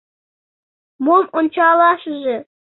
—Мом 1.05 1.25
ончалашыже. 1.37 2.37